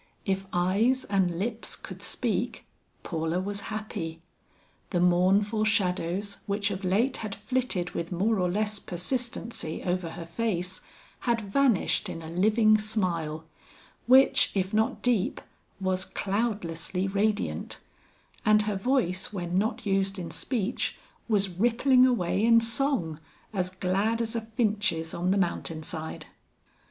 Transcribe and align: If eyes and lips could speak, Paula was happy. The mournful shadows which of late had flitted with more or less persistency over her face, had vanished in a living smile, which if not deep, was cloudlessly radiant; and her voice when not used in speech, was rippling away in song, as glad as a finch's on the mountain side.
If 0.25 0.47
eyes 0.51 1.03
and 1.05 1.37
lips 1.37 1.75
could 1.75 2.01
speak, 2.01 2.65
Paula 3.03 3.39
was 3.39 3.59
happy. 3.69 4.19
The 4.89 4.99
mournful 4.99 5.63
shadows 5.63 6.37
which 6.47 6.71
of 6.71 6.83
late 6.83 7.17
had 7.17 7.35
flitted 7.35 7.91
with 7.91 8.11
more 8.11 8.39
or 8.39 8.49
less 8.49 8.79
persistency 8.79 9.83
over 9.85 10.09
her 10.09 10.25
face, 10.25 10.81
had 11.29 11.39
vanished 11.41 12.09
in 12.09 12.23
a 12.23 12.31
living 12.31 12.79
smile, 12.79 13.43
which 14.07 14.49
if 14.55 14.73
not 14.73 15.03
deep, 15.03 15.39
was 15.79 16.03
cloudlessly 16.03 17.07
radiant; 17.07 17.77
and 18.43 18.63
her 18.63 18.75
voice 18.77 19.31
when 19.31 19.55
not 19.55 19.85
used 19.85 20.17
in 20.17 20.31
speech, 20.31 20.97
was 21.29 21.47
rippling 21.47 22.07
away 22.07 22.43
in 22.43 22.59
song, 22.59 23.19
as 23.53 23.69
glad 23.69 24.19
as 24.19 24.35
a 24.35 24.41
finch's 24.41 25.13
on 25.13 25.29
the 25.29 25.37
mountain 25.37 25.83
side. 25.83 26.25